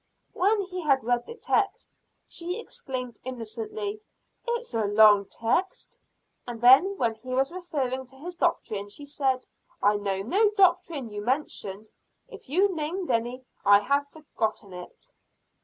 When 0.33 0.61
he 0.63 0.81
had 0.81 1.03
read 1.03 1.27
the 1.27 1.35
text, 1.35 1.99
she 2.27 2.59
exclaimed 2.59 3.19
insolently, 3.23 4.01
"It's 4.47 4.73
a 4.73 4.85
long 4.85 5.25
text." 5.25 5.99
And 6.47 6.59
then 6.59 6.97
when 6.97 7.13
he 7.13 7.35
was 7.35 7.51
referring 7.51 8.07
to 8.07 8.15
his 8.15 8.33
doctrine, 8.33 8.89
she 8.89 9.05
said: 9.05 9.45
"I 9.79 9.97
know 9.97 10.23
no 10.23 10.49
doctrine 10.57 11.11
you 11.13 11.21
mentioned. 11.21 11.91
If 12.27 12.49
you 12.49 12.73
named 12.75 13.11
any, 13.11 13.45
I 13.63 13.81
have 13.81 14.07
forgotten 14.09 14.73
it." 14.73 15.13